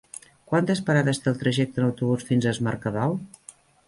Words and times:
Quantes 0.51 0.79
parades 0.85 1.19
té 1.25 1.29
el 1.31 1.37
trajecte 1.43 1.79
en 1.81 1.87
autobús 1.89 2.25
fins 2.31 2.47
a 2.47 2.55
Es 2.57 2.61
Mercadal? 2.69 3.15